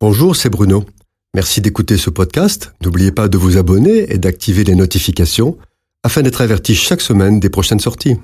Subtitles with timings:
[0.00, 0.84] Bonjour, c'est Bruno.
[1.34, 2.72] Merci d'écouter ce podcast.
[2.84, 5.58] N'oubliez pas de vous abonner et d'activer les notifications
[6.04, 8.16] afin d'être averti chaque semaine des prochaines sorties.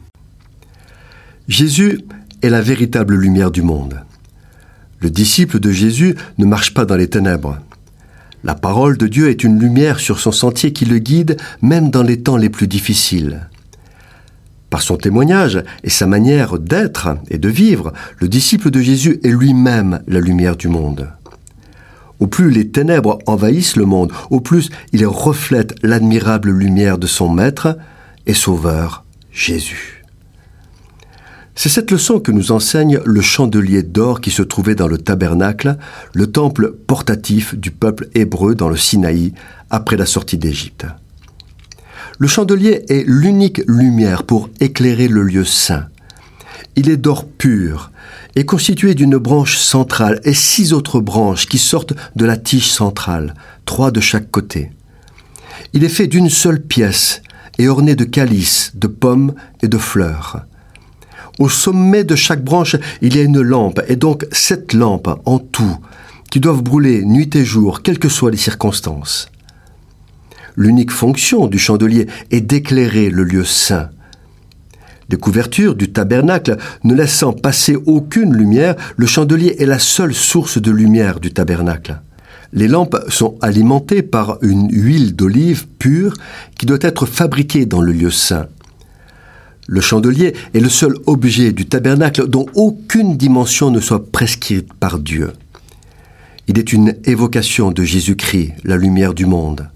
[1.48, 2.02] Jésus
[2.42, 4.00] est la véritable lumière du monde.
[5.00, 7.59] Le disciple de Jésus ne marche pas dans les ténèbres.
[8.45, 12.04] La parole de Dieu est une lumière sur son sentier qui le guide même dans
[12.04, 13.48] les temps les plus difficiles.
[14.70, 19.30] Par son témoignage et sa manière d'être et de vivre, le disciple de Jésus est
[19.30, 21.09] lui-même la lumière du monde.
[22.25, 27.29] Au plus les ténèbres envahissent le monde, au plus il reflète l'admirable lumière de son
[27.29, 27.76] Maître
[28.25, 30.07] et Sauveur, Jésus.
[31.54, 35.77] C'est cette leçon que nous enseigne le chandelier d'or qui se trouvait dans le tabernacle,
[36.14, 39.34] le temple portatif du peuple hébreu dans le Sinaï
[39.69, 40.86] après la sortie d'Égypte.
[42.19, 45.88] Le chandelier est l'unique lumière pour éclairer le lieu saint.
[46.77, 47.91] Il est d'or pur,
[48.36, 53.34] est constitué d'une branche centrale et six autres branches qui sortent de la tige centrale,
[53.64, 54.72] trois de chaque côté.
[55.72, 57.22] Il est fait d'une seule pièce
[57.58, 60.44] et orné de calices, de pommes et de fleurs.
[61.38, 65.38] Au sommet de chaque branche, il y a une lampe, et donc sept lampes en
[65.38, 65.78] tout,
[66.30, 69.28] qui doivent brûler nuit et jour, quelles que soient les circonstances.
[70.56, 73.91] L'unique fonction du chandelier est d'éclairer le lieu saint,
[75.14, 80.60] des couvertures du tabernacle ne laissant passer aucune lumière, le chandelier est la seule source
[80.60, 82.00] de lumière du tabernacle.
[82.52, 86.14] Les lampes sont alimentées par une huile d'olive pure
[86.58, 88.48] qui doit être fabriquée dans le lieu saint.
[89.68, 94.98] Le chandelier est le seul objet du tabernacle dont aucune dimension ne soit prescrite par
[94.98, 95.32] Dieu.
[96.48, 99.68] Il est une évocation de Jésus-Christ, la lumière du monde.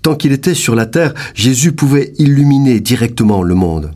[0.00, 3.90] Tant qu'il était sur la terre, Jésus pouvait illuminer directement le monde.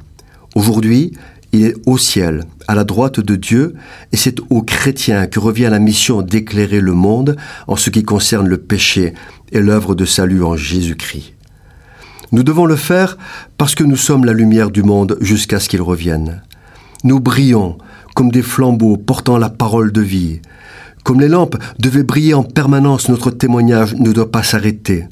[0.55, 1.13] Aujourd'hui,
[1.53, 3.75] il est au ciel, à la droite de Dieu,
[4.13, 7.37] et c'est aux chrétiens que revient la mission d'éclairer le monde
[7.67, 9.15] en ce qui concerne le péché
[9.51, 11.35] et l'œuvre de salut en Jésus-Christ.
[12.33, 13.19] Nous devons le faire
[13.59, 16.43] parce que nous sommes la lumière du monde jusqu'à ce qu'il revienne.
[17.05, 17.77] Nous brillons
[18.15, 20.41] comme des flambeaux portant la parole de vie.
[21.05, 25.07] Comme les lampes devaient briller en permanence, notre témoignage ne doit pas s'arrêter.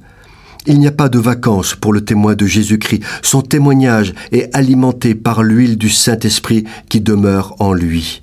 [0.67, 3.03] Il n'y a pas de vacances pour le témoin de Jésus-Christ.
[3.23, 8.23] Son témoignage est alimenté par l'huile du Saint-Esprit qui demeure en lui.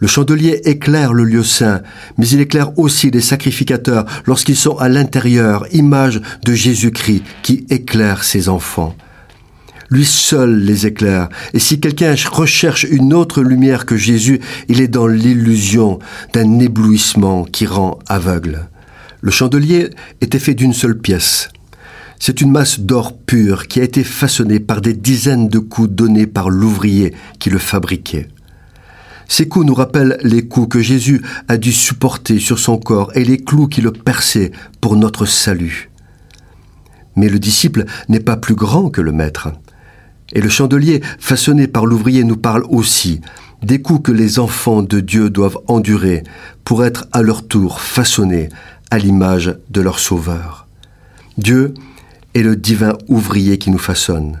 [0.00, 1.80] Le chandelier éclaire le lieu saint,
[2.18, 8.22] mais il éclaire aussi les sacrificateurs lorsqu'ils sont à l'intérieur, image de Jésus-Christ qui éclaire
[8.22, 8.94] ses enfants.
[9.88, 14.88] Lui seul les éclaire, et si quelqu'un recherche une autre lumière que Jésus, il est
[14.88, 16.00] dans l'illusion
[16.34, 18.68] d'un éblouissement qui rend aveugle.
[19.24, 19.88] Le chandelier
[20.20, 21.48] était fait d'une seule pièce.
[22.20, 26.26] C'est une masse d'or pur qui a été façonnée par des dizaines de coups donnés
[26.26, 28.28] par l'ouvrier qui le fabriquait.
[29.26, 33.24] Ces coups nous rappellent les coups que Jésus a dû supporter sur son corps et
[33.24, 34.52] les clous qui le perçaient
[34.82, 35.90] pour notre salut.
[37.16, 39.48] Mais le disciple n'est pas plus grand que le maître.
[40.34, 43.22] Et le chandelier façonné par l'ouvrier nous parle aussi
[43.62, 46.24] des coups que les enfants de Dieu doivent endurer
[46.64, 48.50] pour être à leur tour façonnés
[48.90, 50.66] à l'image de leur Sauveur.
[51.38, 51.74] Dieu
[52.34, 54.40] est le divin ouvrier qui nous façonne,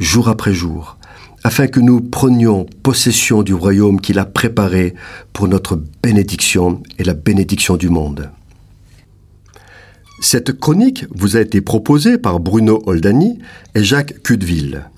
[0.00, 0.98] jour après jour,
[1.42, 4.94] afin que nous prenions possession du royaume qu'il a préparé
[5.32, 8.30] pour notre bénédiction et la bénédiction du monde.
[10.20, 13.38] Cette chronique vous a été proposée par Bruno Oldani
[13.74, 14.88] et Jacques Cudeville.